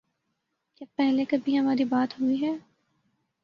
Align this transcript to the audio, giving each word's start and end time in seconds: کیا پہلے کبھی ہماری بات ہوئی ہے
کیا 0.75 0.87
پہلے 0.95 1.25
کبھی 1.25 1.57
ہماری 1.59 1.83
بات 1.85 2.19
ہوئی 2.19 2.41
ہے 2.41 2.51